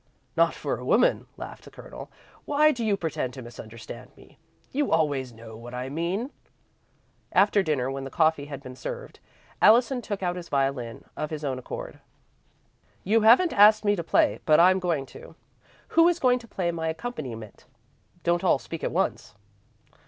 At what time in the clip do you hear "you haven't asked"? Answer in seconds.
13.03-13.85